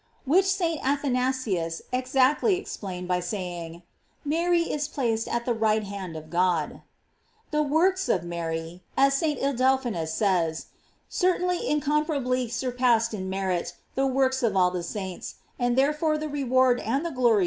[0.01, 0.81] '^ Which St.
[0.83, 3.83] Athanasius exactly explained by say ing:
[4.25, 6.81] Mary is placed at the right hand of God.
[7.51, 9.39] The works of Mary, as St.
[9.39, 10.65] ildephonsus says,
[11.07, 16.79] certainly incomparably surpassed in merit the works of all the saints, and therefore the reward
[16.79, 17.37] and the glory she merited cannot be conceived.